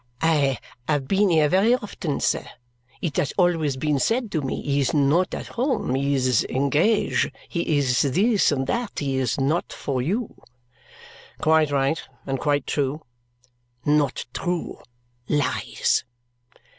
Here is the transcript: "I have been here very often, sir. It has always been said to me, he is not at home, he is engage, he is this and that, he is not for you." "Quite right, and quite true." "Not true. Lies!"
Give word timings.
"I 0.23 0.57
have 0.87 1.07
been 1.07 1.29
here 1.29 1.47
very 1.47 1.75
often, 1.75 2.19
sir. 2.21 2.47
It 3.03 3.17
has 3.17 3.33
always 3.37 3.77
been 3.77 3.99
said 3.99 4.31
to 4.31 4.41
me, 4.41 4.59
he 4.63 4.79
is 4.79 4.95
not 4.95 5.35
at 5.35 5.45
home, 5.45 5.93
he 5.93 6.15
is 6.15 6.43
engage, 6.45 7.31
he 7.47 7.77
is 7.77 8.01
this 8.01 8.51
and 8.51 8.65
that, 8.65 8.97
he 8.97 9.17
is 9.19 9.39
not 9.39 9.71
for 9.71 10.01
you." 10.01 10.41
"Quite 11.39 11.69
right, 11.69 12.01
and 12.25 12.39
quite 12.39 12.65
true." 12.65 13.03
"Not 13.85 14.25
true. 14.33 14.81
Lies!" 15.29 16.03